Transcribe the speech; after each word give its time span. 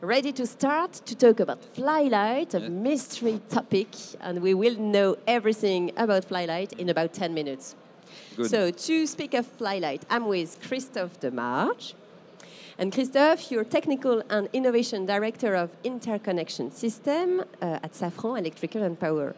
ready 0.00 0.30
to 0.32 0.46
start 0.46 0.92
to 0.92 1.14
talk 1.16 1.40
about 1.40 1.60
Flylight, 1.74 2.54
a 2.54 2.60
mystery 2.60 3.40
topic, 3.48 3.88
and 4.20 4.40
we 4.40 4.54
will 4.54 4.78
know 4.78 5.16
everything 5.26 5.90
about 5.96 6.28
Flylight 6.28 6.72
in 6.78 6.88
about 6.88 7.12
10 7.12 7.34
minutes. 7.34 7.74
Good. 8.36 8.50
So, 8.50 8.70
to 8.70 9.06
speak 9.06 9.34
of 9.34 9.46
Flylight, 9.58 10.02
I'm 10.08 10.26
with 10.26 10.58
Christophe 10.66 11.18
De 11.20 11.30
March. 11.30 11.94
And 12.78 12.92
Christophe, 12.92 13.50
you're 13.50 13.64
Technical 13.64 14.22
and 14.30 14.48
Innovation 14.52 15.04
Director 15.04 15.56
of 15.56 15.70
Interconnection 15.82 16.70
System 16.70 17.40
uh, 17.60 17.80
at 17.82 17.92
Safran 17.92 18.38
Electrical 18.38 18.84
and 18.84 18.98
Power. 18.98 19.34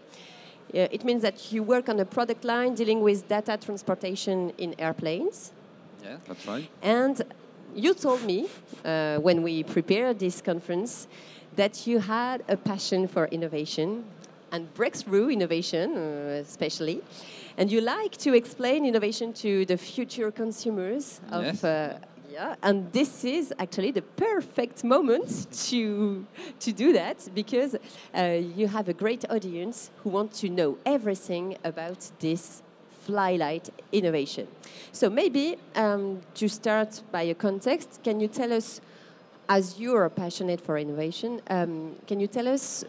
Uh, 0.74 0.88
it 0.92 1.06
means 1.06 1.22
that 1.22 1.50
you 1.50 1.62
work 1.62 1.88
on 1.88 1.98
a 2.00 2.04
product 2.04 2.44
line 2.44 2.74
dealing 2.74 3.00
with 3.00 3.26
data 3.28 3.56
transportation 3.56 4.52
in 4.58 4.74
airplanes. 4.78 5.52
yeah, 6.04 6.18
that's 6.28 6.46
right. 6.46 6.68
And 6.82 7.22
you 7.74 7.94
told 7.94 8.22
me 8.24 8.48
uh, 8.84 9.18
when 9.18 9.42
we 9.42 9.62
prepared 9.62 10.18
this 10.18 10.40
conference 10.40 11.06
that 11.56 11.86
you 11.86 11.98
had 11.98 12.42
a 12.48 12.56
passion 12.56 13.08
for 13.08 13.26
innovation 13.26 14.04
and 14.52 14.72
breakthrough 14.74 15.28
innovation, 15.28 15.96
uh, 15.96 16.42
especially. 16.42 17.02
And 17.56 17.70
you 17.70 17.80
like 17.80 18.16
to 18.18 18.34
explain 18.34 18.84
innovation 18.86 19.32
to 19.34 19.64
the 19.66 19.76
future 19.76 20.30
consumers 20.30 21.20
of. 21.30 21.44
Yes. 21.44 21.64
Uh, 21.64 21.98
yeah, 22.32 22.54
and 22.62 22.92
this 22.92 23.24
is 23.24 23.52
actually 23.58 23.90
the 23.90 24.02
perfect 24.02 24.84
moment 24.84 25.50
to 25.68 26.24
to 26.60 26.72
do 26.72 26.92
that 26.92 27.28
because 27.34 27.74
uh, 27.74 28.38
you 28.56 28.68
have 28.68 28.88
a 28.88 28.92
great 28.92 29.24
audience 29.28 29.90
who 30.04 30.10
want 30.10 30.32
to 30.34 30.48
know 30.48 30.78
everything 30.86 31.56
about 31.64 32.08
this 32.20 32.62
Flylight 33.06 33.70
innovation. 33.92 34.46
So 34.92 35.08
maybe 35.10 35.56
um, 35.74 36.20
to 36.34 36.48
start 36.48 37.02
by 37.10 37.22
a 37.22 37.34
context, 37.34 38.00
can 38.02 38.20
you 38.20 38.28
tell 38.28 38.52
us, 38.52 38.80
as 39.48 39.78
you 39.80 39.96
are 39.96 40.08
passionate 40.08 40.60
for 40.60 40.78
innovation, 40.78 41.40
um, 41.48 41.96
can 42.06 42.20
you 42.20 42.26
tell 42.26 42.46
us 42.46 42.84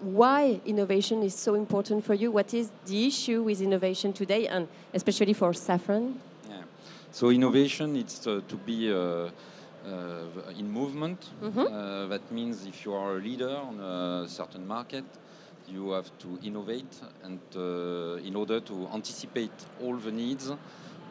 why 0.00 0.60
innovation 0.66 1.22
is 1.22 1.34
so 1.34 1.54
important 1.54 2.04
for 2.04 2.14
you? 2.14 2.30
What 2.30 2.54
is 2.54 2.70
the 2.86 3.06
issue 3.06 3.42
with 3.42 3.60
innovation 3.60 4.12
today, 4.12 4.46
and 4.48 4.68
especially 4.92 5.32
for 5.32 5.52
Safran? 5.52 6.14
Yeah. 6.48 6.62
So 7.12 7.30
innovation, 7.30 7.96
it's 7.96 8.26
uh, 8.26 8.40
to 8.48 8.56
be 8.56 8.92
uh, 8.92 8.96
uh, 8.96 10.58
in 10.58 10.70
movement. 10.70 11.28
Uh, 11.42 12.06
that 12.06 12.30
means 12.32 12.66
if 12.66 12.84
you 12.84 12.94
are 12.94 13.16
a 13.16 13.20
leader 13.20 13.56
on 13.56 13.80
a 13.80 14.28
certain 14.28 14.66
market, 14.66 15.04
you 15.68 15.92
have 15.92 16.10
to 16.18 16.38
innovate 16.42 17.00
and 17.22 17.40
uh, 17.56 18.16
in 18.26 18.36
order 18.36 18.60
to 18.60 18.88
anticipate 18.92 19.52
all 19.82 19.96
the 19.96 20.12
needs 20.12 20.52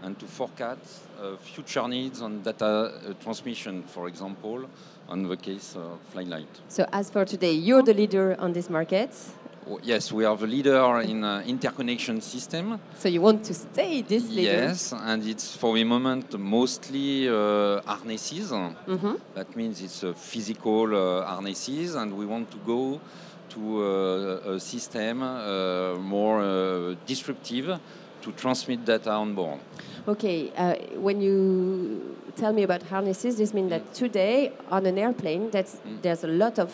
and 0.03 0.19
to 0.19 0.25
forecast 0.25 1.01
uh, 1.21 1.37
future 1.37 1.87
needs 1.87 2.21
on 2.21 2.41
data 2.41 2.65
uh, 2.65 3.13
transmission, 3.23 3.83
for 3.83 4.07
example, 4.07 4.65
on 5.07 5.23
the 5.23 5.37
case 5.37 5.75
of 5.75 5.99
Flylight. 6.13 6.47
So 6.67 6.85
as 6.91 7.09
for 7.09 7.25
today, 7.25 7.53
you're 7.53 7.83
the 7.83 7.93
leader 7.93 8.35
on 8.39 8.53
this 8.53 8.69
market. 8.69 9.11
Oh, 9.69 9.79
Yes, 9.81 10.11
we 10.11 10.25
are 10.25 10.35
the 10.35 10.45
leader 10.47 10.99
in 10.99 11.23
uh, 11.23 11.41
interconnection 11.47 12.19
system. 12.19 12.79
So 12.97 13.07
you 13.07 13.21
want 13.21 13.45
to 13.45 13.53
stay 13.53 14.01
this 14.01 14.27
leader? 14.29 14.51
Yes, 14.67 14.91
and 14.93 15.25
it's 15.25 15.55
for 15.55 15.73
the 15.75 15.85
moment 15.85 16.37
mostly 16.37 17.29
uh, 17.29 17.81
harnesses. 17.85 18.51
Mhm. 18.51 19.19
That 19.35 19.55
means 19.55 19.81
it's 19.81 20.03
uh, 20.03 20.11
physical 20.13 20.93
uh, 20.93 21.25
harnesses, 21.25 21.95
and 21.95 22.11
we 22.17 22.25
want 22.25 22.51
to 22.51 22.57
go 22.65 22.99
to 23.53 23.83
uh, 23.83 24.53
a 24.55 24.59
system 24.59 25.21
uh, 25.21 25.95
more 25.99 26.41
uh, 26.41 26.95
disruptive 27.05 27.79
to 28.21 28.31
transmit 28.31 28.85
data 28.85 29.11
on 29.11 29.33
board. 29.35 29.59
Okay, 30.07 30.51
uh, 30.57 30.75
when 30.99 31.21
you 31.21 32.17
tell 32.35 32.53
me 32.53 32.63
about 32.63 32.83
harnesses, 32.83 33.37
this 33.37 33.53
means 33.53 33.69
that 33.69 33.93
today 33.93 34.51
on 34.69 34.85
an 34.85 34.97
airplane, 34.97 35.49
that's, 35.49 35.77
there's 36.01 36.23
a 36.23 36.27
lot 36.27 36.59
of, 36.59 36.71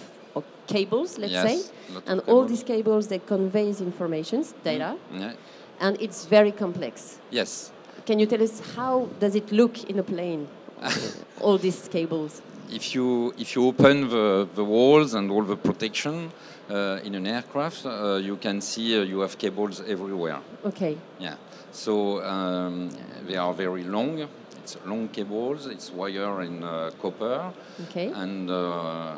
cables, 0.68 1.18
let's 1.18 1.34
Mm. 1.34 1.44
Yes, 1.44 1.66
say, 1.66 1.72
and 2.06 2.22
all 2.28 2.46
these 2.46 2.64
cables 2.64 3.08
they 3.08 3.18
conveys 3.20 3.82
information, 3.82 4.46
data, 4.64 4.96
Yeah. 5.12 5.34
and 5.80 5.98
it's 6.00 6.26
very 6.30 6.52
complex. 6.52 7.18
Yes. 7.32 7.72
Can 8.06 8.20
you 8.20 8.28
tell 8.28 8.44
us 8.44 8.62
how 8.76 9.08
does 9.20 9.34
it 9.36 9.52
look 9.52 9.90
in 9.90 9.98
a 9.98 10.04
plane? 10.04 10.48
all 11.42 11.58
these 11.58 11.88
cables. 11.90 12.42
If 12.72 12.94
you 12.96 13.34
if 13.38 13.56
you 13.56 13.66
open 13.68 14.10
the, 14.10 14.48
the 14.56 14.64
walls 14.64 15.14
and 15.14 15.32
all 15.32 15.44
the 15.44 15.56
protection 15.58 16.32
uh, 16.70 17.00
in 17.04 17.16
an 17.16 17.26
aircraft, 17.26 17.86
uh, 17.86 18.16
you 18.22 18.36
can 18.38 18.62
see 18.62 18.98
uh, 19.00 19.02
you 19.04 19.22
have 19.22 19.38
cables 19.38 19.82
everywhere. 19.88 20.40
Okay. 20.66 20.98
Yeah. 21.20 21.36
So 21.72 22.24
um, 22.24 22.90
they 23.28 23.38
are 23.38 23.54
very 23.54 23.84
long. 23.84 24.28
It's 24.64 24.78
long 24.86 25.08
cables. 25.10 25.66
It's 25.68 25.92
wire 25.92 26.42
in 26.44 26.64
uh, 26.64 26.92
copper, 27.02 27.52
Okay. 27.90 28.12
and 28.14 28.50
uh, 28.50 29.18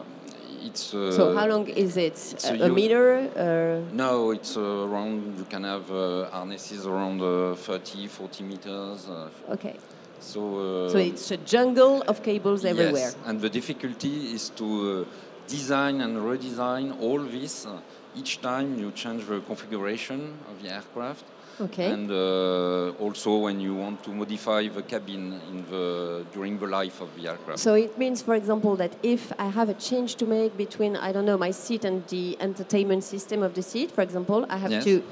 it's. 0.63 0.93
Uh, 0.93 1.11
so 1.11 1.35
how 1.35 1.47
long 1.47 1.67
is 1.67 1.97
it? 1.97 2.13
it's 2.13 2.45
A, 2.49 2.65
a 2.65 2.69
meter? 2.69 3.27
Uh, 3.35 3.93
No, 3.93 4.31
it's 4.31 4.55
uh, 4.55 4.61
around. 4.87 5.37
You 5.37 5.45
can 5.49 5.63
have 5.63 5.91
uh, 5.91 6.29
harnesses 6.31 6.85
around 6.85 7.21
uh, 7.21 7.55
30, 7.55 8.07
40 8.07 8.43
meters. 8.43 9.07
Uh, 9.09 9.29
okay. 9.53 9.75
So. 10.21 10.41
Uh, 10.85 10.89
So 10.89 10.97
it's 10.97 11.31
a 11.31 11.37
jungle 11.37 12.01
of 12.07 12.21
cables 12.23 12.63
everywhere. 12.65 13.11
Yes, 13.11 13.27
and 13.27 13.39
the 13.41 13.49
difficulty 13.49 14.33
is 14.35 14.49
to 14.59 14.65
uh, 14.65 15.05
design 15.47 16.01
and 16.01 16.13
redesign 16.17 16.85
all 17.01 17.19
this 17.19 17.65
uh, 17.65 17.79
each 18.15 18.41
time 18.41 18.67
you 18.79 18.91
change 18.91 19.25
the 19.25 19.39
configuration 19.41 20.19
of 20.49 20.61
the 20.61 20.69
aircraft. 20.77 21.25
Okay. 21.59 21.91
And 21.91 22.09
uh, 22.09 23.03
also 23.05 23.37
when 23.37 23.59
you 23.59 23.75
want 23.75 24.03
to 24.03 24.11
modify 24.11 24.67
the 24.67 24.81
cabin 24.81 25.39
in 25.51 25.57
the, 25.69 26.25
during 26.33 26.57
the 26.57 26.65
life 26.65 27.01
of 27.01 27.09
the 27.15 27.29
aircraft. 27.29 27.59
So 27.59 27.75
it 27.75 27.97
means, 27.99 28.21
for 28.21 28.33
example, 28.35 28.75
that 28.77 28.95
if 29.03 29.31
I 29.37 29.49
have 29.49 29.69
a 29.69 29.75
change 29.75 30.15
to 30.15 30.25
make 30.25 30.57
between, 30.57 30.95
I 30.95 31.11
don't 31.11 31.25
know, 31.25 31.37
my 31.37 31.51
seat 31.51 31.85
and 31.85 32.07
the 32.07 32.35
entertainment 32.39 33.03
system 33.03 33.43
of 33.43 33.53
the 33.53 33.61
seat, 33.61 33.91
for 33.91 34.01
example, 34.01 34.45
I 34.49 34.57
have 34.57 34.71
Yes. 34.71 34.83
to 34.85 35.03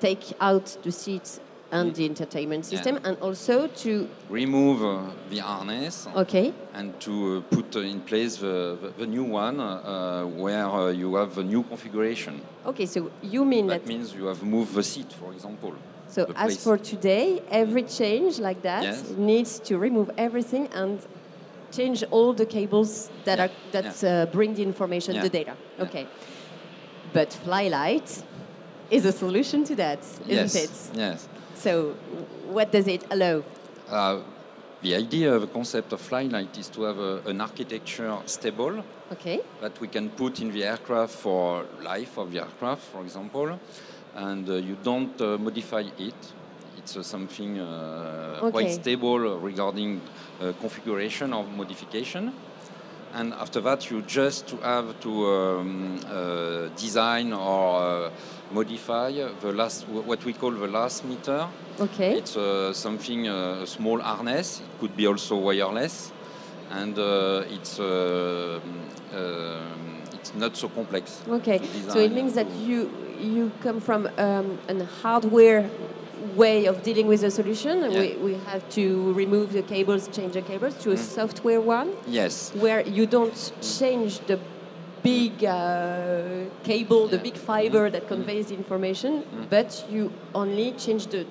take 0.00 0.24
out 0.40 0.78
the 0.82 0.92
seat 0.92 1.40
and 1.70 1.94
the 1.94 2.04
entertainment 2.04 2.64
Yeah. 2.64 2.70
system, 2.78 2.98
and 3.04 3.16
also 3.20 3.66
to, 3.66 4.08
Remove 4.30 4.82
uh, 4.82 5.10
the 5.30 5.38
harness 5.38 6.06
okay, 6.16 6.52
and 6.74 6.98
to 7.00 7.12
uh, 7.50 7.54
put 7.54 7.76
in 7.76 8.00
place 8.00 8.36
the, 8.36 8.76
the, 8.80 8.88
the 8.98 9.06
new 9.06 9.24
one 9.24 9.60
uh, 9.60 10.24
where 10.24 10.66
uh, 10.66 10.88
you 10.90 11.14
have 11.16 11.36
a 11.38 11.42
new 11.44 11.62
configuration. 11.62 12.40
okay. 12.66 12.86
So 12.86 13.10
you 13.22 13.44
mean 13.44 13.66
That 13.66 13.84
that? 13.84 13.88
means 13.88 14.14
you 14.14 14.26
have 14.26 14.42
moved 14.42 14.74
the 14.74 14.82
seat, 14.82 15.12
for 15.12 15.32
example. 15.32 15.74
so 16.08 16.22
as 16.36 16.44
place. 16.56 16.64
for 16.64 16.78
today, 16.78 17.42
every 17.50 17.82
change 17.82 18.38
like 18.38 18.62
that 18.62 18.82
Yes. 18.82 19.04
needs 19.16 19.58
to 19.60 19.78
remove 19.78 20.10
everything 20.16 20.68
and 20.72 20.98
change 21.70 22.02
all 22.10 22.32
the 22.32 22.46
cables 22.46 23.10
that 23.24 23.38
Yeah, 23.38 23.44
are 23.44 23.50
that 23.72 24.04
uh, 24.04 24.26
bring 24.32 24.54
the 24.54 24.62
information, 24.62 25.14
Yeah. 25.14 25.22
the 25.22 25.30
data. 25.30 25.54
Yeah. 25.76 25.84
Okay. 25.84 26.06
But 27.12 27.30
Flylight 27.44 28.22
is 28.90 29.04
a 29.04 29.12
solution 29.12 29.64
to 29.64 29.74
that, 29.76 29.98
isn't 30.26 30.28
yes. 30.28 30.54
it? 30.54 30.96
Yes. 30.96 31.28
So, 31.58 31.94
what 32.50 32.70
does 32.70 32.86
it 32.86 33.04
allow? 33.10 33.42
Uh, 33.90 34.20
the 34.80 34.94
idea, 34.94 35.34
of 35.34 35.40
the 35.40 35.48
concept 35.48 35.92
of 35.92 36.00
Flylight 36.00 36.56
is 36.56 36.68
to 36.68 36.82
have 36.82 36.98
a, 36.98 37.20
an 37.26 37.40
architecture 37.40 38.16
stable 38.26 38.84
Okay. 39.10 39.40
that 39.60 39.80
we 39.80 39.88
can 39.88 40.08
put 40.10 40.40
in 40.40 40.52
the 40.52 40.62
aircraft 40.62 41.14
for 41.14 41.64
life 41.82 42.16
of 42.16 42.30
the 42.30 42.38
aircraft, 42.38 42.82
for 42.92 43.02
example, 43.02 43.58
and 44.14 44.48
uh, 44.48 44.54
you 44.54 44.76
don't 44.84 45.20
uh, 45.20 45.36
modify 45.38 45.82
it. 45.98 46.14
It's 46.76 46.96
uh, 46.96 47.02
something 47.02 47.58
uh, 47.58 48.38
Okay. 48.42 48.50
quite 48.52 48.70
stable 48.70 49.18
regarding 49.40 50.00
uh, 50.40 50.52
configuration 50.60 51.32
or 51.32 51.44
modification. 51.44 52.32
And 53.14 53.32
after 53.34 53.60
that, 53.62 53.90
you 53.90 54.02
just 54.02 54.50
have 54.62 55.00
to 55.00 55.26
um, 55.26 56.00
uh, 56.06 56.68
design 56.76 57.32
or 57.32 57.80
uh, 57.80 58.10
modify 58.52 59.12
the 59.40 59.52
last, 59.52 59.88
what 59.88 60.24
we 60.24 60.32
call 60.32 60.50
the 60.50 60.66
last 60.66 61.04
meter. 61.04 61.48
Okay. 61.80 62.18
It's 62.18 62.36
uh, 62.36 62.72
something, 62.72 63.28
uh, 63.28 63.60
a 63.62 63.66
small 63.66 64.00
harness. 64.00 64.60
It 64.60 64.80
could 64.80 64.96
be 64.96 65.06
also 65.06 65.36
wireless, 65.36 66.12
and 66.70 66.98
uh, 66.98 67.44
it's 67.48 67.80
uh, 67.80 68.60
um, 69.14 70.02
it's 70.12 70.34
not 70.34 70.56
so 70.56 70.68
complex. 70.68 71.22
Okay. 71.28 71.60
So 71.88 71.98
it 71.98 72.12
means 72.12 72.34
that 72.34 72.50
you 72.50 72.90
you 73.18 73.50
come 73.62 73.80
from 73.80 74.08
um, 74.18 74.58
a 74.68 74.84
hardware 75.02 75.68
way 76.36 76.66
of 76.66 76.82
dealing 76.82 77.06
with 77.06 77.20
the 77.20 77.30
solution. 77.30 77.74
Yeah. 77.90 78.00
We, 78.00 78.16
we 78.16 78.34
have 78.50 78.68
to 78.70 79.12
remove 79.14 79.52
the 79.52 79.62
cables, 79.62 80.08
change 80.08 80.32
the 80.34 80.42
cables 80.42 80.74
to 80.82 80.90
a 80.90 80.94
Mm. 80.94 80.98
software 81.16 81.60
one 81.60 81.88
Yes. 82.06 82.52
where 82.54 82.80
you 82.86 83.06
don't 83.06 83.52
change 83.78 84.20
the 84.26 84.38
big 85.02 85.44
uh, 85.44 86.44
cable, 86.64 87.06
the 87.08 87.18
big 87.18 87.36
fiber 87.36 87.88
that 87.90 88.08
conveys 88.08 88.46
the 88.50 88.54
information, 88.54 89.22
Mm. 89.22 89.48
but 89.50 89.84
you 89.90 90.10
only 90.34 90.72
change 90.72 91.06
the 91.14 91.24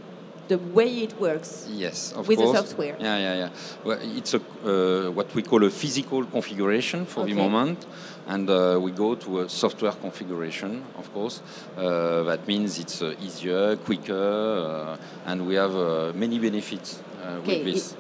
the 0.48 0.58
way 0.58 0.88
it 1.04 1.20
works. 1.20 1.68
Yes, 1.70 2.14
of 2.14 2.28
With 2.28 2.40
the 2.40 2.48
software. 2.54 2.96
Yeah, 3.00 3.18
yeah, 3.18 3.36
yeah. 3.36 3.50
Well, 3.84 4.00
it's 4.02 4.34
a, 4.34 4.38
uh, 4.40 5.12
what 5.12 5.34
we 5.36 5.44
call 5.44 5.64
a 5.64 5.70
physical 5.70 6.26
configuration 6.26 7.06
for 7.06 7.22
Okay. 7.22 7.34
the 7.34 7.38
moment, 7.38 7.86
and 8.28 8.50
uh, 8.50 8.80
we 8.82 8.92
go 8.92 9.16
to 9.16 9.42
a 9.42 9.50
software 9.50 9.92
configuration, 9.92 10.84
of 10.98 11.12
course. 11.14 11.42
Uh, 11.78 12.24
that 12.24 12.48
means 12.48 12.80
it's 12.80 13.02
uh, 13.02 13.14
easier, 13.22 13.76
quicker, 13.78 14.98
uh, 14.98 15.30
and 15.30 15.46
we 15.48 15.56
have 15.56 15.76
uh, 15.76 16.12
many 16.16 16.40
benefits 16.40 17.00
uh, 17.24 17.38
Okay, 17.40 17.64
with 17.64 17.74
this. 17.74 17.92
It, 17.94 17.98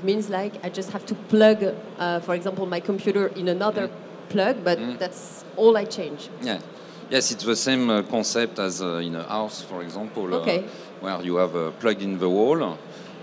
it 0.00 0.04
means 0.04 0.28
like 0.28 0.54
I 0.64 0.68
just 0.68 0.90
have 0.90 1.04
to 1.06 1.14
plug, 1.14 1.62
uh, 1.98 2.20
for 2.20 2.34
example, 2.34 2.66
my 2.66 2.80
computer 2.80 3.28
in 3.28 3.48
another 3.48 3.88
plug, 4.28 4.56
but 4.64 4.78
that's 4.98 5.44
all 5.56 5.76
I 5.76 5.84
change. 5.84 6.28
Yeah. 6.42 6.58
Yes, 7.08 7.30
it's 7.30 7.44
the 7.44 7.54
same 7.54 7.88
uh, 7.88 8.02
concept 8.02 8.58
as 8.58 8.82
uh, 8.82 8.96
in 8.96 9.14
a 9.14 9.22
house, 9.22 9.62
for 9.62 9.80
example, 9.82 10.34
uh, 10.34 10.38
Okay. 10.38 10.64
where 11.00 11.22
you 11.22 11.36
have 11.36 11.54
a 11.54 11.70
plug 11.70 12.02
in 12.02 12.18
the 12.18 12.28
wall 12.28 12.76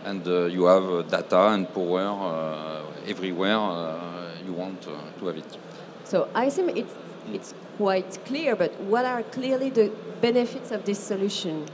and 0.05 0.25
uh, 0.25 0.45
you 0.45 0.65
have 0.65 0.89
uh, 0.89 1.01
data 1.01 1.47
and 1.49 1.67
power 1.73 1.99
uh, 2.01 3.09
everywhere 3.09 3.57
uh, 3.57 4.29
you 4.45 4.53
want 4.53 4.87
uh, 4.87 5.19
to 5.19 5.27
have 5.27 5.37
it. 5.37 5.57
So 6.05 6.29
I 6.33 6.49
think 6.49 6.77
it's, 6.77 6.93
it's 7.33 7.53
quite 7.77 8.19
clear, 8.25 8.55
but 8.55 8.71
what 8.81 9.03
are 9.03 9.23
clearly 9.23 9.69
the 9.69 9.91
benefits 10.21 10.71
of 10.71 10.85
this 10.85 10.99
solution? 10.99 11.65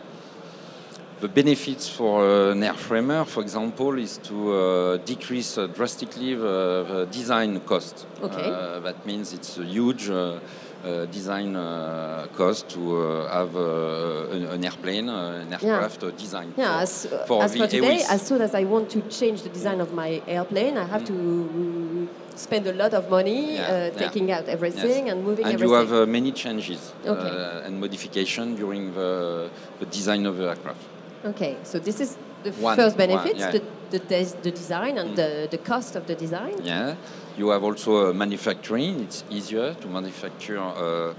The 1.20 1.28
benefits 1.28 1.90
for 1.90 2.24
uh, 2.24 2.52
an 2.54 2.62
airframer, 2.62 3.28
for 3.28 3.42
example, 3.42 4.00
is 4.00 4.18
to 4.20 4.54
uh, 4.54 4.98
decrease 4.98 5.58
uh, 5.58 5.68
drastically 5.68 6.34
the, 6.34 6.86
the 6.88 7.08
design 7.12 7.60
cost. 7.60 8.08
Okay. 8.24 8.50
Uh, 8.50 8.80
that 8.80 9.06
means 9.06 9.34
it's 9.34 9.58
a 9.58 9.66
huge 9.66 10.10
uh, 10.10 10.14
uh, 10.14 10.40
design 11.12 11.56
uh, 11.56 12.28
cost 12.36 12.70
to 12.70 12.80
uh, 13.02 13.34
have 13.34 13.56
uh, 13.56 14.32
an, 14.32 14.46
an 14.46 14.66
airplane, 14.66 15.10
uh, 15.10 15.44
an 15.46 15.52
aircraft 15.54 16.04
uh, 16.04 16.12
design. 16.12 16.54
Yeah, 16.58 16.78
for, 16.78 16.82
as, 16.84 17.06
uh, 17.06 17.26
for 17.28 17.44
as 17.44 17.58
for 17.58 17.68
today, 17.68 18.02
as 18.10 18.22
soon 18.22 18.42
as 18.42 18.56
I 18.56 18.64
want 18.64 18.90
to 18.92 19.02
change 19.10 19.42
the 19.42 19.50
design 19.50 19.82
of 19.82 19.94
my 19.94 20.22
airplane, 20.28 20.78
I 20.78 20.86
have 20.86 21.04
to 21.06 22.08
spend 22.36 22.66
a 22.68 22.74
lot 22.74 22.94
of 22.94 23.10
money 23.10 23.56
Yeah, 23.56 23.64
uh, 23.64 23.72
yeah. 23.74 23.90
taking 24.04 24.32
out 24.32 24.48
everything 24.48 25.08
Yes. 25.08 25.12
and 25.14 25.24
moving 25.24 25.46
and 25.46 25.54
everything. 25.54 25.76
And 25.76 25.90
you 25.90 25.94
have 25.96 26.04
uh, 26.08 26.12
many 26.12 26.32
changes 26.32 26.94
Okay. 27.06 27.20
uh, 27.30 27.66
and 27.66 27.80
modification 27.82 28.56
during 28.56 28.94
the, 28.94 29.50
the 29.80 29.86
design 29.88 30.26
of 30.26 30.38
the 30.38 30.48
aircraft. 30.50 30.82
Okay, 31.26 31.58
so 31.64 31.80
this 31.80 32.00
is 32.00 32.18
the 32.44 32.52
One, 32.52 32.76
first 32.76 32.98
one, 32.98 33.10
yeah. 33.10 33.52
the, 33.52 33.62
the, 33.90 34.36
the 34.42 34.52
design 34.52 34.98
and 34.98 35.16
the, 35.16 35.48
the 35.50 35.58
cost 35.58 35.96
of 35.96 36.06
the 36.06 36.16
design. 36.16 36.56
Yeah, 36.64 36.96
you 37.38 37.50
have 37.50 37.64
also 37.64 38.10
uh, 38.10 38.14
manufacturing. 38.14 39.02
It's 39.02 39.24
easier 39.30 39.74
to 39.74 39.88
manufacture 39.88 40.60
uh, 40.60 40.74
uh, 40.74 41.14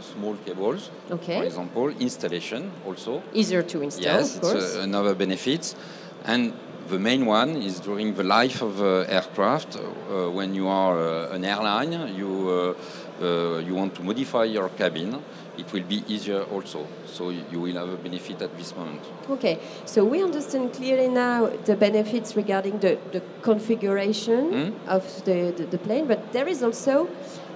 small 0.00 0.36
cables. 0.46 0.90
Okay. 1.10 1.38
For 1.38 1.44
example, 1.44 1.88
installation 2.00 2.70
also. 2.86 3.22
Easier 3.34 3.62
to 3.62 3.82
install, 3.82 4.04
yes, 4.04 4.36
of 4.36 4.42
it's 4.42 4.52
course. 4.52 4.76
uh, 4.76 4.80
another 4.80 5.14
benefit. 5.14 5.74
And 6.24 6.52
the 6.88 6.98
main 6.98 7.26
one 7.26 7.56
is 7.56 7.80
during 7.80 8.14
the 8.14 8.22
life 8.22 8.62
of 8.62 8.80
aircraft. 9.08 9.76
Uh, 9.76 10.30
when 10.30 10.54
you 10.54 10.68
are 10.68 10.98
uh, 10.98 11.34
an 11.34 11.44
airline, 11.44 11.92
you 12.16 12.30
uh, 12.48 13.24
uh, 13.24 13.58
you 13.58 13.74
want 13.74 13.94
to 13.94 14.02
modify 14.02 14.44
your 14.44 14.68
cabin. 14.70 15.22
It 15.58 15.72
will 15.72 15.82
be 15.82 16.04
easier 16.06 16.42
also. 16.54 16.86
So 17.06 17.30
you 17.30 17.60
will 17.60 17.74
have 17.74 17.88
a 17.88 17.96
benefit 17.96 18.40
at 18.42 18.56
this 18.56 18.76
moment. 18.76 19.00
Okay, 19.28 19.58
so 19.84 20.04
we 20.04 20.22
understand 20.22 20.72
clearly 20.72 21.08
now 21.08 21.50
the 21.64 21.74
benefits 21.74 22.36
regarding 22.36 22.78
the, 22.78 22.96
the 23.12 23.22
configuration 23.42 24.52
Hmm? 24.52 24.88
of 24.88 25.04
the, 25.24 25.52
the, 25.56 25.64
the 25.66 25.78
plane, 25.78 26.06
but 26.06 26.32
there 26.32 26.46
is 26.48 26.62
also 26.62 27.08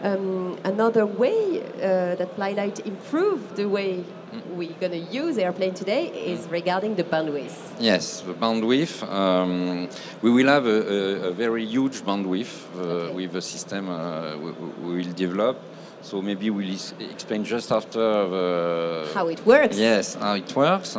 um, 0.02 0.58
another 0.64 1.06
way 1.06 1.60
uh, 1.62 2.14
that 2.16 2.36
Flylight 2.36 2.84
improved 2.86 3.56
the 3.56 3.66
way 3.68 4.04
we're 4.50 4.72
going 4.80 4.92
to 4.92 4.98
use 4.98 5.36
airplane 5.38 5.74
today 5.74 6.06
is 6.08 6.46
regarding 6.48 6.94
the 6.94 7.04
bandwidth. 7.04 7.56
Yes, 7.78 8.22
the 8.22 8.32
bandwidth. 8.34 9.02
Um, 9.08 9.88
we 10.22 10.30
will 10.30 10.48
have 10.48 10.66
a, 10.66 10.70
a, 10.70 11.28
a 11.28 11.32
very 11.32 11.64
huge 11.66 12.00
bandwidth 12.02 12.52
uh, 12.74 12.80
Okay. 12.80 13.14
with 13.14 13.32
the 13.32 13.42
system 13.42 13.88
uh, 13.88 14.36
we, 14.36 14.50
we 14.82 14.96
will 15.04 15.12
develop. 15.12 15.60
So 16.02 16.20
maybe 16.20 16.50
we'll 16.50 16.74
explain 17.10 17.44
just 17.44 17.70
after 17.70 18.00
the 18.00 19.08
How 19.14 19.28
it 19.28 19.44
works. 19.46 19.78
Yes, 19.78 20.14
how 20.14 20.34
it 20.34 20.54
works. 20.56 20.96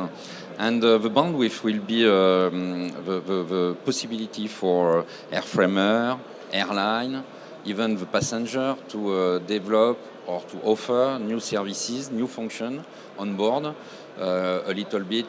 And 0.57 0.83
uh, 0.83 0.97
the 0.99 1.09
bandwidth 1.09 1.63
will 1.63 1.79
be 1.81 2.07
um, 2.07 2.89
the, 3.03 3.19
the, 3.19 3.44
the 3.44 3.75
possibility 3.83 4.47
for 4.47 5.06
airframer, 5.31 6.19
airline, 6.51 7.23
even 7.65 7.98
the 7.98 8.06
passenger 8.06 8.75
to 8.89 9.00
uh, 9.13 9.39
develop 9.39 9.98
or 10.27 10.42
to 10.42 10.57
offer 10.63 11.18
new 11.19 11.39
services, 11.39 12.12
new 12.12 12.27
function 12.27 12.83
on 13.18 13.36
board, 13.36 13.65
uh, 13.65 14.62
a 14.65 14.74
little 14.74 15.01
bit 15.04 15.25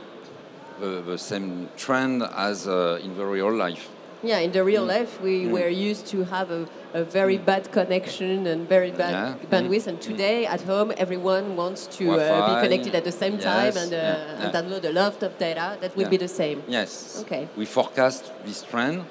the, 0.80 1.02
the 1.06 1.18
same 1.18 1.68
trend 1.76 2.22
as 2.22 2.66
uh, 2.66 2.98
in 3.02 3.16
the 3.16 3.24
real 3.24 3.52
life. 3.52 3.88
Yeah, 4.22 4.38
in 4.38 4.52
the 4.52 4.64
real 4.64 4.84
life, 4.86 5.20
we 5.20 5.46
were 5.46 5.68
used 5.68 6.06
to 6.06 6.24
have 6.24 6.50
a, 6.50 6.66
a 6.94 7.04
very 7.04 7.36
bad 7.36 7.70
connection 7.70 8.46
and 8.46 8.66
very 8.66 8.90
bad 8.90 9.12
Yeah. 9.12 9.34
bandwidth. 9.50 9.86
And 9.86 10.00
today, 10.00 10.46
at 10.46 10.62
home, 10.62 10.92
everyone 10.96 11.56
wants 11.56 11.86
to 11.98 12.04
uh, 12.18 12.46
be 12.48 12.54
connected 12.62 12.94
at 12.94 13.04
the 13.04 13.12
same 13.12 13.36
time 13.38 13.76
and, 13.76 13.92
uh, 13.92 13.96
yeah, 13.96 14.40
and 14.40 14.54
download 14.54 14.84
a 14.84 14.92
lot 14.92 15.22
of 15.22 15.36
data. 15.38 15.76
That 15.80 15.94
will 15.94 16.04
Yeah. 16.04 16.08
be 16.10 16.16
the 16.16 16.28
same. 16.28 16.62
Yes. 16.66 17.20
Okay. 17.20 17.48
We 17.54 17.66
forecast 17.66 18.32
this 18.46 18.62
trend, 18.62 19.04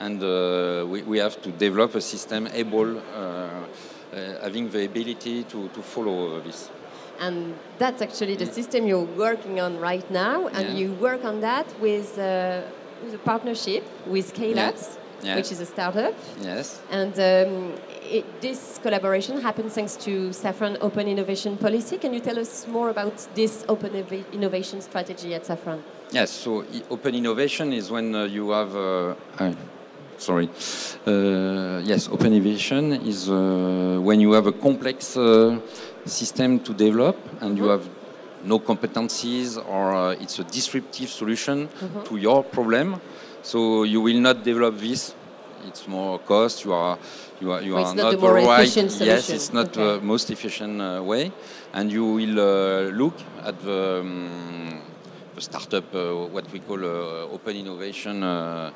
and 0.00 0.22
uh, 0.22 0.86
we, 0.86 1.02
we 1.02 1.18
have 1.18 1.40
to 1.42 1.50
develop 1.50 1.94
a 1.94 2.00
system 2.00 2.48
able, 2.52 2.98
uh, 2.98 3.00
uh, 3.00 4.42
having 4.42 4.70
the 4.70 4.84
ability 4.84 5.44
to, 5.44 5.68
to 5.68 5.82
follow 5.82 6.40
this. 6.40 6.70
And 7.20 7.54
that's 7.78 8.00
actually 8.00 8.36
the 8.36 8.46
system 8.46 8.86
you're 8.86 9.10
working 9.16 9.60
on 9.60 9.78
right 9.78 10.08
now. 10.10 10.46
And 10.48 10.68
Yeah. 10.68 10.74
you 10.80 10.92
work 10.94 11.24
on 11.24 11.40
that 11.40 11.66
with, 11.80 12.16
uh, 12.18 12.62
with 13.02 13.14
a 13.14 13.18
partnership 13.18 13.82
with 14.06 14.34
Cailabs, 14.34 14.96
Yeah. 15.22 15.34
which 15.34 15.50
is 15.50 15.60
a 15.60 15.66
startup. 15.66 16.14
Yes. 16.40 16.80
And 16.90 17.12
um, 17.14 17.74
it, 18.08 18.24
this 18.40 18.78
collaboration 18.84 19.40
happens 19.40 19.74
thanks 19.74 19.96
to 19.96 20.30
Safran 20.30 20.76
Open 20.80 21.08
Innovation 21.08 21.56
Policy. 21.56 21.98
Can 21.98 22.14
you 22.14 22.20
tell 22.20 22.38
us 22.38 22.68
more 22.68 22.90
about 22.90 23.26
this 23.34 23.64
open 23.68 23.92
innovation 24.32 24.80
strategy 24.80 25.34
at 25.34 25.42
Safran? 25.44 25.80
Yes. 26.12 26.30
So 26.30 26.64
open 26.88 27.14
innovation 27.16 27.72
is 27.72 27.90
when 27.90 28.14
uh, 28.14 28.24
you 28.24 28.50
have. 28.50 28.76
Uh, 28.76 29.14
sorry. 30.18 30.48
Uh, 31.06 31.80
yes, 31.84 32.08
open 32.08 32.32
innovation 32.32 32.92
is 33.06 33.28
uh, 33.28 33.98
when 34.02 34.20
you 34.20 34.32
have 34.32 34.46
a 34.46 34.52
complex 34.52 35.16
uh, 35.16 35.58
system 36.04 36.60
to 36.60 36.74
develop 36.74 37.16
and 37.40 37.56
you 37.56 37.68
have 37.68 37.88
no 38.44 38.58
competencies 38.58 39.56
or 39.56 39.94
uh, 39.94 40.10
it's 40.12 40.38
a 40.38 40.44
disruptive 40.44 41.08
solution 41.08 41.68
to 42.04 42.16
your 42.16 42.44
problem. 42.44 43.00
So 43.42 43.84
you 43.84 44.00
will 44.00 44.20
not 44.20 44.44
develop 44.44 44.78
this. 44.78 45.14
It's 45.66 45.88
more 45.88 46.18
cost. 46.20 46.64
You 46.64 46.72
are 46.72 46.98
you 47.40 47.52
are 47.52 47.62
you 47.62 47.78
it's 47.78 47.90
are 47.90 47.94
not 47.94 48.12
not, 48.12 48.20
the 48.20 48.32
right. 48.46 48.76
Yes, 49.00 49.28
it's 49.30 49.52
not 49.52 49.68
Okay. 49.76 49.82
the 49.82 50.00
most 50.00 50.30
efficient 50.30 50.80
uh, 50.80 51.02
way, 51.02 51.32
and 51.72 51.90
you 51.90 52.04
will 52.04 52.38
uh, 52.38 52.90
look 52.92 53.14
at 53.44 53.60
the. 53.62 54.00
Um, 54.00 54.82
the 55.38 55.42
startup, 55.42 55.94
uh, 55.94 56.26
what 56.34 56.50
we 56.52 56.58
call 56.58 56.84
uh, 56.84 57.34
open 57.34 57.56
innovation. 57.56 58.22
Uh, 58.22 58.72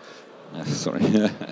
sorry, 0.67 1.03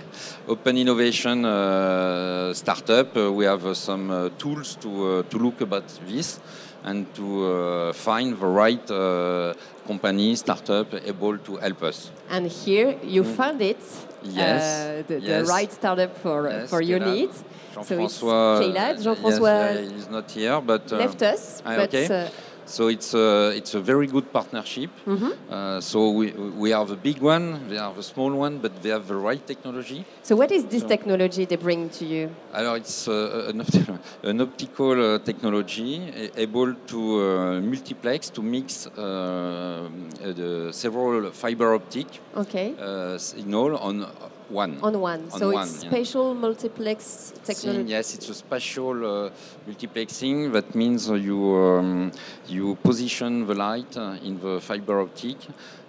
open 0.49 0.77
innovation 0.77 1.45
uh, 1.45 2.53
startup. 2.55 3.17
Uh, 3.17 3.33
we 3.33 3.45
have 3.45 3.65
uh, 3.65 3.75
some 3.75 4.31
tools 4.39 4.77
to 4.77 5.23
to 5.31 5.39
look 5.39 5.61
about 5.61 5.89
this 6.07 6.39
and 6.85 7.07
to 7.15 7.47
uh, 7.47 7.93
find 7.93 8.39
the 8.39 8.47
right 8.47 8.91
uh, 8.91 9.55
company 9.87 10.35
startup 10.37 10.93
able 11.07 11.39
to 11.39 11.57
help 11.57 11.83
us. 11.83 12.11
And 12.31 12.47
here 12.47 12.97
you 13.03 13.25
found 13.25 13.61
it, 13.61 13.81
Mm. 14.23 14.37
Yes, 14.37 14.63
uh, 14.63 15.03
the, 15.09 15.21
the 15.21 15.45
right 15.45 15.73
startup 15.73 16.15
for, 16.19 16.51
Yes, 16.51 16.69
for 16.69 16.83
your 16.83 17.01
needs. 17.01 17.43
So 17.73 17.99
it's 17.99 18.21
Jean-François, 18.21 18.75
yes, 18.75 19.41
yeah, 19.41 19.81
he's 19.81 20.11
not 20.11 20.31
here, 20.31 20.61
but 20.61 20.93
left 20.93 21.23
us, 21.23 21.63
ah, 21.65 21.77
okay. 21.85 22.29
So 22.71 22.87
it's 22.87 23.15
a, 23.15 23.51
it's 23.57 23.75
a 23.75 23.81
very 23.81 24.07
good 24.07 24.33
partnership. 24.33 24.91
Mm-hmm. 25.05 25.33
Uh, 25.53 25.81
so 25.81 26.11
we, 26.11 26.31
we 26.31 26.73
are 26.73 26.87
the 26.87 26.95
big 26.97 27.19
one, 27.21 27.69
they 27.69 27.79
are 27.79 27.93
the 27.93 28.03
small 28.03 28.31
one, 28.33 28.59
but 28.59 28.81
they 28.83 28.91
have 28.91 29.09
the 29.09 29.17
right 29.17 29.45
technology. 29.45 30.05
so 30.23 30.37
what 30.37 30.51
is 30.53 30.65
this 30.67 30.83
So- 30.83 30.89
technology 30.89 31.45
they 31.47 31.57
bring 31.57 31.89
to 31.99 32.05
you? 32.05 32.31
Alors 32.55 32.77
it's 32.77 33.09
uh, 33.09 33.49
an, 33.51 33.59
opti- 33.65 33.99
an 34.23 34.41
optical 34.41 34.93
uh, 35.15 35.19
technology 35.19 36.13
able 36.37 36.75
to 36.93 37.01
uh, 37.01 37.61
multiplex, 37.61 38.31
to 38.31 38.41
mix 38.43 38.87
uh, 38.87 38.91
uh, 39.01 40.33
the 40.41 40.69
several 40.73 41.31
fiber 41.33 41.75
optic 41.75 42.07
Okay. 42.37 42.75
uh, 42.81 43.19
signal 43.19 43.77
on 43.79 44.07
one. 44.51 44.79
On 44.83 45.01
one. 45.01 45.23
on 45.33 45.39
so 45.41 45.53
one, 45.53 45.67
it's 45.67 45.83
yeah. 45.85 45.91
spatial 45.91 46.35
multiplex 46.35 47.33
technology. 47.45 47.91
yes, 47.91 48.15
it's 48.15 48.29
a 48.29 48.35
spatial 48.35 49.27
uh, 49.27 49.31
multiplexing. 49.69 50.53
That 50.53 50.75
means 50.75 51.09
uh, 51.11 51.15
you 51.15 51.39
um, 51.57 52.13
you 52.49 52.77
position 52.83 53.47
the 53.47 53.55
light 53.55 53.97
uh, 53.97 54.17
in 54.23 54.41
the 54.41 54.61
fiber 54.61 55.01
optic, 55.01 55.37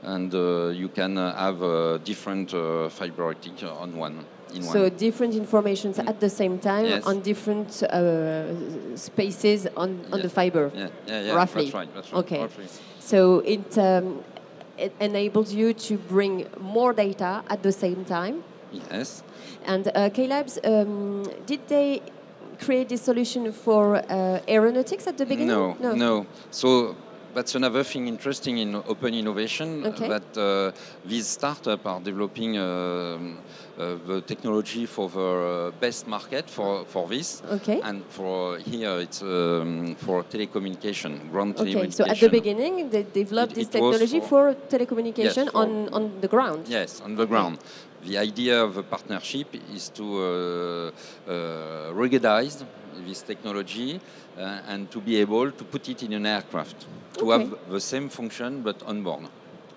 and 0.03 0.33
uh, 0.33 0.67
you 0.69 0.89
can 0.89 1.17
uh, 1.17 1.35
have 1.35 1.61
uh, 1.63 1.97
different 1.99 2.53
uh, 2.53 2.89
fiber 2.89 3.29
optic 3.29 3.63
on 3.63 3.97
one. 3.97 4.25
In 4.53 4.63
So 4.63 4.81
one. 4.83 4.95
different 4.97 5.33
informations 5.35 5.97
at 5.99 6.19
the 6.19 6.29
same 6.29 6.59
time 6.59 6.85
Yes. 6.85 7.05
on 7.05 7.21
different 7.21 7.83
uh, 7.83 8.97
spaces 8.97 9.65
on, 9.77 9.89
on 10.11 10.17
Yeah. 10.19 10.23
the 10.23 10.29
fiber. 10.29 10.71
Yeah, 10.75 10.87
yeah, 11.07 11.21
yeah. 11.21 11.33
roughly. 11.35 11.63
That's 11.63 11.73
right. 11.73 11.95
That's 11.95 12.11
right. 12.11 12.19
Okay. 12.19 12.39
roughly. 12.41 12.65
So 12.99 13.39
it, 13.39 13.77
um, 13.77 14.23
it 14.77 14.93
enables 14.99 15.53
you 15.53 15.73
to 15.87 15.97
bring 15.97 16.47
more 16.59 16.91
data 16.91 17.43
at 17.49 17.63
the 17.63 17.71
same 17.71 18.03
time. 18.03 18.43
Yes. 18.71 19.23
And 19.65 19.87
uh, 19.87 20.09
Cailabs, 20.09 20.57
um, 20.63 21.23
did 21.45 21.67
they 21.67 22.01
create 22.59 22.89
this 22.89 23.01
solution 23.01 23.51
for 23.51 23.95
uh, 23.97 24.39
aeronautics 24.47 25.07
at 25.07 25.17
the 25.17 25.25
beginning? 25.25 25.47
No, 25.47 25.75
no, 25.79 25.93
no. 25.93 26.25
So 26.51 26.95
that's 27.33 27.55
another 27.55 27.83
thing 27.83 28.07
interesting 28.07 28.57
in 28.57 28.75
open 28.75 29.13
innovation 29.13 29.85
Okay. 29.85 30.07
that 30.09 30.37
uh, 30.37 30.71
these 31.05 31.27
startups 31.27 31.85
are 31.85 31.99
developing 32.01 32.57
um, 32.57 33.37
uh, 33.77 33.95
the 34.05 34.21
technology 34.21 34.85
for 34.85 35.09
the 35.09 35.19
uh, 35.73 35.79
best 35.79 36.07
market 36.07 36.49
for, 36.49 36.85
for 36.85 37.07
this. 37.07 37.41
Okay. 37.51 37.79
And 37.81 38.03
for 38.09 38.57
here, 38.57 38.99
it's 38.99 39.21
um, 39.21 39.95
for 39.95 40.23
telecommunication, 40.23 41.31
ground 41.31 41.55
Okay, 41.57 41.73
telecommunication. 41.73 41.93
so 41.93 42.05
at 42.05 42.19
the 42.19 42.29
beginning, 42.29 42.89
they 42.89 43.03
developed 43.03 43.53
It- 43.53 43.55
this 43.55 43.67
it 43.67 43.71
technology 43.71 44.19
for- 44.19 44.53
for, 44.53 44.77
telecommunication 44.77 45.35
Yes, 45.45 45.51
for- 45.51 45.57
on, 45.57 45.89
on 45.93 46.11
the 46.21 46.27
ground. 46.27 46.67
Yes, 46.67 47.01
on 47.01 47.15
the 47.15 47.25
ground. 47.25 47.57
The 48.05 48.17
idea 48.17 48.63
of 48.63 48.77
a 48.77 48.83
partnership 48.83 49.47
is 49.75 49.89
to 49.89 50.03
uh, 50.03 50.91
uh, 51.29 51.93
ruggedize 51.93 52.63
this 53.07 53.21
technology 53.21 53.99
uh, 54.37 54.59
and 54.67 54.89
to 54.91 54.99
be 54.99 55.17
able 55.17 55.51
to 55.51 55.63
put 55.63 55.87
it 55.89 56.03
in 56.03 56.13
an 56.13 56.25
aircraft 56.25 56.85
to 57.17 57.31
Okay. 57.31 57.43
have 57.43 57.57
the 57.69 57.79
same 57.79 58.09
function 58.09 58.61
but 58.63 58.81
on 58.83 59.03
board. 59.03 59.25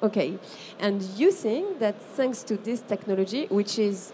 Okay, 0.02 0.38
and 0.80 1.02
you 1.16 1.30
think 1.30 1.78
that 1.78 1.94
thanks 2.16 2.42
to 2.44 2.56
this 2.56 2.80
technology, 2.82 3.46
which 3.50 3.78
is 3.78 4.12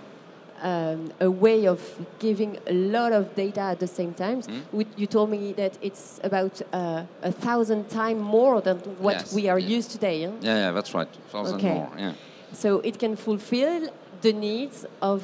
um, 0.63 1.11
a 1.21 1.29
way 1.31 1.67
of 1.67 1.81
giving 2.19 2.59
a 2.67 2.73
lot 2.73 3.13
of 3.13 3.35
data 3.35 3.61
at 3.61 3.79
the 3.79 3.87
same 3.87 4.13
time, 4.15 4.43
Mm. 4.43 4.87
you 4.97 5.07
told 5.07 5.31
me 5.31 5.53
that 5.55 5.79
it's 5.81 6.21
about 6.23 6.63
uh, 6.73 7.03
a 7.23 7.33
thousand 7.33 7.89
times 7.89 8.21
more 8.21 8.61
than 8.61 8.77
what 9.01 9.15
Yes, 9.15 9.33
we 9.33 9.49
are 9.49 9.59
used 9.59 9.91
today. 9.91 10.25
huh? 10.27 10.33
Yeah, 10.43 10.57
yeah, 10.59 10.73
that's 10.73 10.95
right. 10.95 11.09
Thousand 11.33 11.57
Okay. 11.61 11.75
more. 11.75 11.91
Yeah. 11.99 12.13
So 12.53 12.81
it 12.81 12.99
can 12.99 13.17
fulfill 13.17 13.89
the 14.21 14.33
needs 14.33 14.87
of 15.01 15.23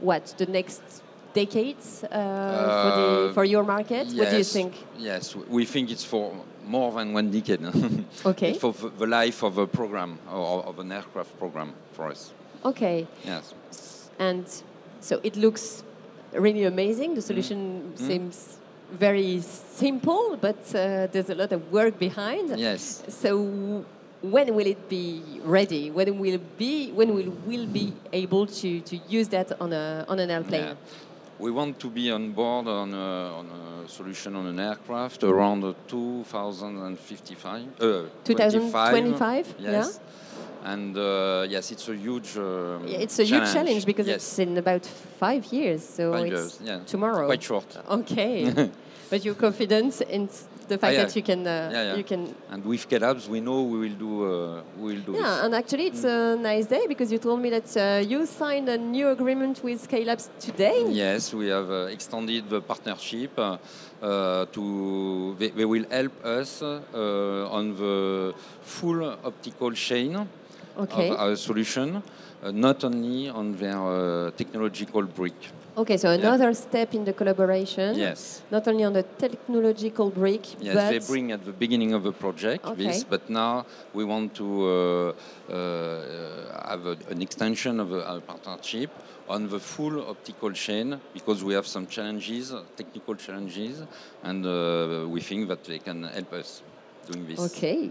what 0.00 0.34
the 0.38 0.46
next 0.46 0.82
decades 1.34 2.04
uh, 2.04 2.08
for, 2.08 3.00
the, 3.00 3.28
Uh, 3.30 3.32
for 3.32 3.44
your 3.44 3.64
market. 3.64 4.06
What 4.14 4.30
do 4.30 4.36
you 4.36 4.44
think? 4.44 4.72
Yes, 4.98 5.34
we 5.48 5.64
think 5.64 5.90
it's 5.90 6.04
for 6.04 6.32
more 6.66 6.92
than 6.92 7.12
one 7.12 7.30
decade. 7.30 7.60
Okay. 8.26 8.54
For 8.54 8.72
the- 8.98 9.06
life 9.06 9.42
of 9.42 9.58
a 9.58 9.66
program 9.66 10.18
or 10.32 10.64
of 10.64 10.78
an 10.78 10.92
aircraft 10.92 11.38
program 11.38 11.72
for 11.92 12.06
us. 12.10 12.32
Okay, 12.64 13.06
Yes. 13.24 13.54
and 14.18 14.46
so 15.00 15.20
it 15.22 15.36
looks 15.36 15.82
really 16.32 16.64
amazing. 16.64 17.14
The 17.14 17.20
Mm. 17.20 17.26
solution 17.26 17.92
seems 17.96 18.58
very 18.98 19.40
simple, 19.76 20.36
but 20.40 20.56
uh, 20.74 21.06
there's 21.12 21.30
a 21.30 21.34
lot 21.34 21.52
of 21.52 21.60
work 21.72 21.98
behind. 21.98 22.58
Yes. 22.58 23.02
So 23.08 23.84
when 24.30 24.54
will 24.54 24.66
it 24.66 24.88
be 24.88 25.22
ready? 25.44 25.90
When 25.90 26.18
will 26.18 26.40
be 26.56 26.90
when 26.92 27.14
will 27.14 27.32
will 27.46 27.66
be 27.66 27.92
able 28.12 28.46
to, 28.46 28.80
to 28.80 28.96
use 29.08 29.28
that 29.28 29.60
on 29.60 29.72
a 29.72 30.04
on 30.08 30.18
an 30.18 30.30
airplane? 30.30 30.64
Yeah. 30.64 30.74
We 31.38 31.50
want 31.50 31.80
to 31.80 31.90
be 31.90 32.12
on 32.12 32.32
board 32.32 32.68
on 32.68 32.94
a, 32.94 33.38
on 33.38 33.46
a 33.50 33.88
solution 33.88 34.36
on 34.36 34.46
an 34.46 34.60
aircraft 34.60 35.24
around 35.24 35.64
uh, 35.64 35.74
2055. 35.88 37.62
Uh, 37.80 38.04
2025, 38.24 39.54
yeah. 39.58 39.70
Yes. 39.70 40.00
And 40.62 40.96
uh, 40.96 41.46
yes, 41.48 41.72
it's 41.72 41.88
a 41.88 41.96
huge. 41.96 42.38
Um, 42.38 42.86
Yeah, 42.86 42.98
it's 42.98 43.18
a 43.18 43.24
huge 43.24 43.52
challenge 43.52 43.84
because 43.84 44.06
yes. 44.06 44.16
it's 44.16 44.38
in 44.38 44.56
about 44.56 44.86
five 44.86 45.44
years. 45.52 45.86
So 45.86 46.12
Five 46.12 46.26
it's 46.26 46.32
years, 46.32 46.60
yeah. 46.62 46.78
tomorrow. 46.86 47.26
Quite 47.26 47.42
short. 47.42 47.76
Okay, 47.88 48.70
but 49.10 49.24
you're 49.24 49.34
confident 49.34 50.00
in 50.02 50.28
the 50.64 50.78
fact 50.78 50.92
Ah, 50.92 50.96
yeah. 50.96 51.04
that 51.04 51.16
you 51.16 51.22
can 51.22 51.40
uh, 51.46 51.70
Yeah, 51.72 51.82
yeah. 51.88 51.96
you 51.96 52.04
can 52.04 52.34
And 52.52 52.64
with 52.64 52.88
Cailabs, 52.88 53.28
we 53.28 53.40
know 53.40 53.62
we 53.72 53.78
will 53.84 53.98
do. 54.06 54.12
Uh, 54.24 54.62
we 54.80 54.94
will 54.94 55.02
do 55.08 55.12
Yeah, 55.12 55.22
this. 55.22 55.44
and 55.44 55.54
actually 55.54 55.86
it's 55.90 56.04
a 56.04 56.36
nice 56.36 56.66
day 56.66 56.84
because 56.86 57.10
you 57.12 57.18
told 57.18 57.40
me 57.40 57.50
that 57.50 57.68
uh, 57.76 58.10
you 58.12 58.26
signed 58.26 58.68
a 58.68 58.78
new 58.78 59.08
agreement 59.16 59.62
with 59.62 59.80
Cailabs 59.88 60.28
today. 60.38 60.78
Yes, 60.90 61.32
we 61.34 61.46
have 61.48 61.70
uh, 61.70 61.96
extended 61.96 62.48
the 62.48 62.60
partnership 62.60 63.32
uh, 63.38 63.44
uh, 64.02 64.46
to. 64.56 65.36
They, 65.38 65.50
they 65.50 65.64
will 65.64 65.86
help 65.90 66.14
us 66.24 66.62
uh, 66.62 67.56
on 67.58 67.64
the 67.76 68.34
full 68.62 69.02
optical 69.24 69.72
chain 69.72 70.26
Okay. 70.76 71.10
of 71.10 71.16
our 71.20 71.36
solution, 71.36 72.02
not 72.52 72.82
only 72.82 73.28
on 73.28 73.56
their 73.56 73.78
uh, 73.78 74.30
technological 74.32 75.02
brick. 75.02 75.38
Okay, 75.76 75.96
so 75.96 76.10
another 76.10 76.54
step 76.54 76.94
in 76.94 77.04
the 77.04 77.12
collaboration. 77.12 77.96
Yes. 77.98 78.42
Not 78.50 78.68
only 78.68 78.84
on 78.84 78.92
the 78.92 79.02
technological 79.02 80.08
brick, 80.10 80.42
Yes, 80.60 80.74
but 80.74 80.90
they 80.90 80.98
bring 81.00 81.32
at 81.32 81.44
the 81.44 81.52
beginning 81.52 81.92
of 81.94 82.04
the 82.04 82.12
project 82.12 82.64
Okay. 82.64 82.84
this, 82.84 83.02
but 83.02 83.28
now 83.28 83.66
we 83.92 84.04
want 84.04 84.34
to 84.36 84.46
uh, 84.46 85.52
uh, 85.52 86.68
have 86.70 86.86
a, 86.86 86.96
an 87.10 87.20
extension 87.22 87.80
of 87.80 87.88
the- 87.90 88.06
our 88.08 88.20
partnership 88.20 88.90
on 89.28 89.48
the 89.48 89.58
full 89.58 90.08
optical 90.08 90.52
chain 90.52 91.00
because 91.12 91.42
we 91.42 91.54
have 91.54 91.66
some 91.66 91.86
challenges, 91.88 92.54
technical 92.76 93.14
challenges, 93.16 93.82
and 94.22 94.46
uh, 94.46 95.08
we 95.08 95.20
think 95.20 95.48
that 95.48 95.64
they 95.64 95.78
can 95.80 96.04
help 96.04 96.32
us 96.34 96.62
doing 97.10 97.26
this. 97.26 97.40
Okay. 97.56 97.90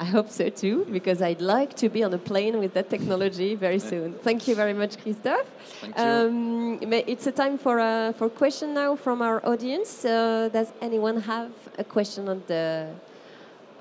I 0.00 0.04
hope 0.04 0.30
so 0.30 0.48
too, 0.48 0.86
because 0.90 1.20
I'd 1.20 1.42
like 1.42 1.74
to 1.76 1.90
be 1.90 2.02
on 2.02 2.14
a 2.14 2.18
plane 2.18 2.58
with 2.58 2.72
that 2.72 2.88
technology 2.88 3.54
very 3.54 3.78
soon. 3.78 4.14
Thank 4.14 4.48
you 4.48 4.54
very 4.54 4.72
much, 4.72 4.96
Christophe. 5.02 5.46
Thank 5.82 5.98
you. 5.98 6.02
Um, 6.02 6.92
it's 7.12 7.26
a 7.26 7.32
time 7.32 7.58
for 7.58 7.78
a 7.78 8.14
for 8.16 8.30
question 8.30 8.72
now 8.72 8.96
from 8.96 9.20
our 9.20 9.44
audience. 9.46 10.02
Uh, 10.04 10.48
does 10.50 10.72
anyone 10.80 11.20
have 11.20 11.52
a 11.78 11.84
question 11.84 12.28
on 12.30 12.42
the 12.46 12.88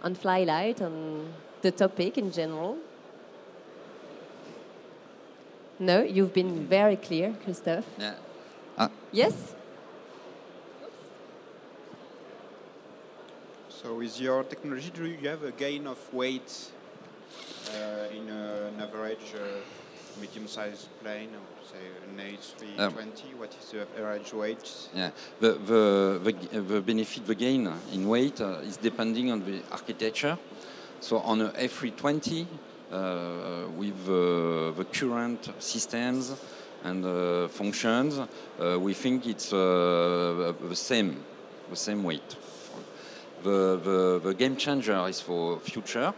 on 0.03 0.13
Flylight 0.13 0.81
on 0.81 0.93
the 1.61 1.71
topic 1.71 2.17
in 2.17 2.31
general? 2.31 2.75
No, 5.79 6.03
you've 6.03 6.33
been 6.33 6.67
very 6.67 6.97
clear, 6.97 7.33
Christophe. 7.45 7.87
Yeah. 7.97 8.15
Ah, 8.77 8.89
Yes. 9.13 9.55
So 13.89 13.95
with 13.95 14.21
your 14.21 14.43
technology, 14.43 14.91
do 14.93 15.03
you 15.07 15.17
have 15.27 15.41
a 15.41 15.51
gain 15.51 15.87
of 15.87 15.97
weight 16.13 16.71
uh, 17.73 18.15
in 18.15 18.29
uh, 18.29 18.69
an 18.71 18.79
average 18.79 19.33
uh, 19.33 20.21
medium-sized 20.21 20.89
plane, 21.01 21.29
or 21.33 21.65
say 21.65 21.85
an 22.05 22.19
A320? 22.19 23.35
what 23.39 23.55
is 23.59 23.71
the 23.71 23.87
average 23.97 24.31
weight? 24.31 24.89
Yeah, 24.93 25.09
the, 25.39 25.53
the, 25.53 26.21
the, 26.23 26.59
the 26.59 26.81
benefit, 26.81 27.25
the 27.25 27.33
gain 27.33 27.67
in 27.91 28.07
weight 28.07 28.39
uh, 28.39 28.59
is 28.61 28.77
depending 28.77 29.31
on 29.31 29.43
the 29.43 29.63
architecture. 29.71 30.37
So 30.99 31.17
on 31.21 31.41
a 31.41 31.49
A320, 31.49 32.45
uh, 32.91 33.69
with 33.75 34.07
uh, 34.07 34.69
the 34.77 34.85
current 34.93 35.49
systems 35.57 36.35
and 36.83 37.03
uh, 37.03 37.47
functions, 37.47 38.19
uh, 38.19 38.77
we 38.79 38.93
think 38.93 39.25
it's 39.25 39.51
uh, 39.51 40.53
the 40.61 40.75
same, 40.75 41.23
the 41.71 41.75
same 41.75 42.03
weight. 42.03 42.35
The, 43.43 43.79
the, 43.81 44.19
the 44.21 44.33
game 44.33 44.57
changer 44.57 45.07
is 45.07 45.21
for 45.21 45.59
future, 45.59 46.13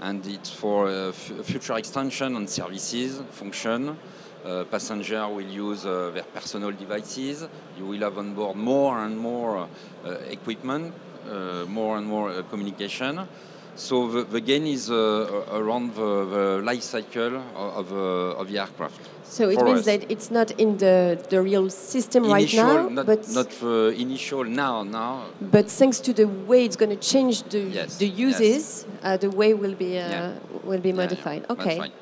and 0.00 0.26
it's 0.26 0.50
for 0.50 0.88
uh, 0.88 1.12
future 1.12 1.74
extension 1.78 2.36
on 2.36 2.46
services, 2.46 3.22
function. 3.30 3.96
Uh, 4.44 4.64
passenger 4.64 5.26
will 5.26 5.40
use 5.40 5.86
uh, 5.86 6.10
their 6.12 6.22
personal 6.22 6.70
devices. 6.70 7.48
You 7.78 7.86
will 7.86 8.00
have 8.00 8.18
on 8.18 8.34
board 8.34 8.56
more 8.56 8.98
and 8.98 9.18
more 9.18 9.68
uh, 10.04 10.10
equipment, 10.28 10.92
uh, 11.30 11.64
more 11.66 11.96
and 11.96 12.06
more 12.06 12.42
communication. 12.50 13.26
So 13.76 14.08
the, 14.08 14.24
the 14.24 14.40
gain 14.40 14.66
is 14.66 14.90
uh, 14.90 15.44
around 15.52 15.94
the, 15.94 16.24
the 16.26 16.62
life 16.64 16.82
cycle 16.82 17.36
of, 17.56 17.90
of, 17.90 17.92
uh, 17.92 18.40
of 18.40 18.48
the 18.48 18.58
aircraft. 18.58 19.00
So 19.24 19.48
it 19.48 19.60
means 19.62 19.80
us. 19.80 19.86
that 19.86 20.10
it's 20.10 20.30
not 20.30 20.52
in 20.52 20.78
the, 20.78 21.18
the 21.28 21.42
real 21.42 21.68
system 21.68 22.30
right 22.30 22.52
now, 22.54 22.88
not, 22.88 23.06
but 23.06 23.28
not 23.30 23.50
the 23.50 23.92
initial 23.98 24.44
now. 24.44 24.84
Now 24.84 25.24
but 25.40 25.68
thanks 25.68 25.98
to 26.00 26.12
the 26.12 26.26
way 26.26 26.64
it's 26.64 26.76
going 26.76 26.90
to 26.90 26.96
change 26.96 27.42
the 27.44 27.60
Yes, 27.60 27.96
the 27.96 28.06
yes. 28.06 28.18
uses, 28.40 28.86
uh, 29.02 29.16
the 29.16 29.30
way 29.30 29.52
will 29.54 29.74
be 29.74 29.98
uh, 29.98 30.08
Yeah. 30.08 30.32
will 30.62 30.78
be 30.78 30.90
Yeah, 30.90 30.94
yeah, 30.94 31.02
modified. 31.02 31.42
that's 31.48 31.60
Okay. 31.60 31.92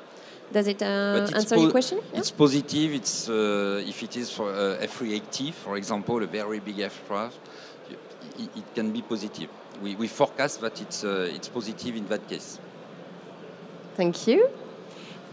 Does 0.51 0.67
it 0.67 0.83
uh, 0.83 1.27
answer 1.33 1.57
your 1.57 1.71
question? 1.71 1.97
Yeah? 2.11 2.19
It's 2.19 2.29
positive. 2.29 2.93
It's 2.93 3.27
uh, 3.27 3.81
if 3.87 4.03
it 4.03 4.15
is 4.17 4.29
for 4.29 4.51
uh, 4.53 4.85
A380, 4.85 5.53
for 5.53 5.77
example, 5.77 6.21
a 6.21 6.27
very 6.27 6.59
big 6.59 6.77
aircraft, 6.77 7.39
it, 7.89 8.49
it 8.55 8.75
can 8.75 8.91
be 8.91 9.01
positive. 9.01 9.49
We, 9.81 9.95
we 9.95 10.07
forecast 10.07 10.61
that 10.61 10.81
it's 10.81 11.03
uh, 11.03 11.29
it's 11.33 11.49
positive 11.49 11.95
in 11.95 12.07
that 12.07 12.27
case. 12.27 12.59
Thank 13.95 14.27
you. 14.27 14.49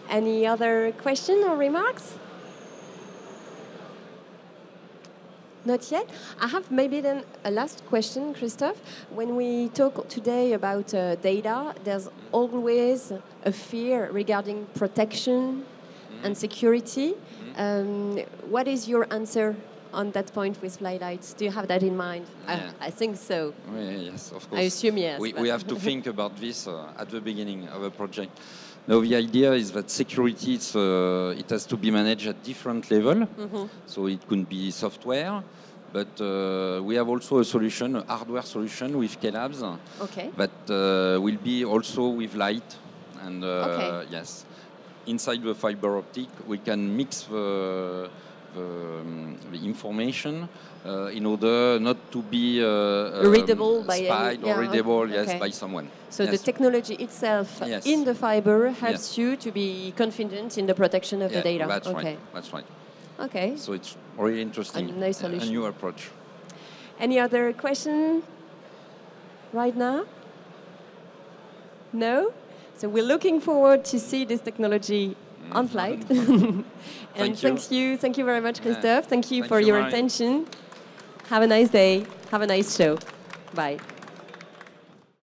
Any 0.08 0.46
other 0.46 0.92
question 1.02 1.44
or 1.44 1.56
remarks? 1.56 2.18
Not 5.64 5.92
yet. 5.92 6.08
I 6.40 6.48
have 6.48 6.70
maybe 6.70 7.00
then 7.00 7.22
a 7.44 7.50
last 7.50 7.84
question, 7.86 8.32
Christophe. 8.32 8.80
When 9.10 9.36
we 9.36 9.68
talk 9.68 10.08
today 10.08 10.54
about 10.54 10.94
uh, 10.94 11.16
data, 11.16 11.74
there's 11.84 12.08
always 12.32 13.12
a 13.44 13.52
fear 13.52 14.10
regarding 14.10 14.66
protection 14.74 15.66
and 16.22 16.36
security. 16.36 17.14
Um, 17.56 18.18
what 18.48 18.68
is 18.68 18.88
your 18.88 19.06
answer 19.12 19.54
on 19.92 20.10
that 20.12 20.32
point 20.32 20.60
with 20.62 20.78
Flylight? 20.78 21.36
Do 21.36 21.44
you 21.44 21.50
have 21.50 21.68
that 21.68 21.82
in 21.82 21.96
mind? 21.96 22.26
Yeah. 22.46 22.70
I, 22.80 22.86
I 22.86 22.90
think 22.90 23.16
so. 23.16 23.54
Oh, 23.68 23.80
yeah, 23.80 23.90
yes, 23.90 24.32
of 24.32 24.48
course. 24.48 24.60
I 24.60 24.64
assume 24.64 24.98
yes. 24.98 25.20
we, 25.20 25.32
we 25.34 25.48
have 25.48 25.66
to 25.66 25.74
think 25.88 26.06
about 26.06 26.36
this 26.36 26.66
uh, 26.66 26.92
at 26.98 27.10
the 27.10 27.20
beginning 27.20 27.68
of 27.68 27.82
a 27.82 27.90
project. 27.90 28.38
Now 28.86 29.00
the 29.00 29.14
idea 29.14 29.52
is 29.52 29.72
that 29.72 29.90
security 29.90 30.58
uh, 30.74 31.38
it 31.38 31.50
has 31.50 31.66
to 31.66 31.76
be 31.76 31.90
managed 31.90 32.26
at 32.26 32.42
different 32.42 32.90
level. 32.90 33.14
Mhm. 33.14 33.68
So 33.86 34.06
it 34.06 34.26
could 34.26 34.48
be 34.48 34.70
software, 34.70 35.42
But 35.92 36.20
uh, 36.20 36.80
we 36.84 36.94
have 36.94 37.08
also 37.08 37.38
a 37.38 37.44
solution, 37.44 37.96
a 37.96 38.04
hardware 38.16 38.42
solution 38.42 38.96
with 38.96 39.20
Cailabs 39.20 39.60
Okay. 40.00 40.30
that 40.36 40.50
uh, 40.70 41.20
will 41.20 41.36
be 41.36 41.64
also 41.64 42.08
with 42.10 42.34
light. 42.34 42.76
And 43.24 43.42
uh, 43.42 43.48
Okay. 43.48 44.06
yes, 44.12 44.44
inside 45.06 45.42
the 45.42 45.54
fiber 45.54 45.98
optic, 45.98 46.28
we 46.46 46.58
can 46.58 46.96
mix 46.96 47.24
the, 47.24 48.08
the, 48.54 49.00
um, 49.00 49.36
the 49.52 49.58
information 49.64 50.48
uh, 50.86 51.06
in 51.06 51.26
order 51.26 51.78
not 51.80 51.96
to 52.12 52.22
be 52.22 52.62
uh, 52.62 52.66
um, 52.66 53.30
Readable 53.32 53.82
by 53.82 54.02
spied 54.04 54.40
yeah, 54.42 54.54
or 54.56 54.60
readable, 54.60 55.08
yes, 55.08 55.28
okay. 55.28 55.38
by 55.38 55.50
someone. 55.50 55.88
So 56.10 56.26
the 56.26 56.38
technology 56.38 56.94
itself 56.94 57.62
Yes. 57.66 57.86
in 57.86 58.04
the 58.04 58.14
fiber 58.14 58.70
helps 58.70 59.16
you 59.18 59.36
to 59.36 59.50
be 59.52 59.92
confident 59.96 60.58
in 60.58 60.66
the 60.66 60.74
protection 60.74 61.22
of 61.22 61.30
Yeah, 61.30 61.38
the 61.38 61.42
data. 61.44 61.66
That's 61.68 61.86
okay. 61.88 62.04
right. 62.04 62.18
That's 62.34 62.52
right. 62.52 62.64
Okay. 63.20 63.56
So 63.56 63.72
it's 63.72 63.96
really 64.16 64.40
interesting. 64.42 64.88
A 64.90 64.92
nice 64.92 65.22
a- 65.22 65.26
a 65.26 65.46
new 65.46 65.66
approach. 65.66 66.10
Any 66.98 67.18
other 67.18 67.52
question 67.52 68.22
right 69.52 69.76
now? 69.76 70.04
No? 71.92 72.32
So 72.76 72.88
we're 72.88 73.04
looking 73.04 73.40
forward 73.40 73.84
to 73.86 73.98
see 73.98 74.24
this 74.24 74.40
technology 74.40 75.16
on 75.52 75.68
flight. 75.68 75.98
and 76.10 76.64
Thank 77.14 77.42
you. 77.42 77.48
thank 77.56 77.70
you, 77.70 77.96
thank 77.96 78.18
you 78.18 78.24
very 78.24 78.40
much. 78.40 78.60
Christophe. 78.62 79.06
Thank 79.06 79.30
you 79.30 79.42
Thank 79.42 79.48
for 79.48 79.60
you, 79.60 79.68
your 79.68 79.80
attention. 79.86 80.46
Have 81.28 81.42
a 81.42 81.46
nice 81.46 81.68
day. 81.68 82.06
Have 82.30 82.42
a 82.42 82.46
nice 82.46 82.76
show. 82.76 82.98
Bye. 83.54 83.78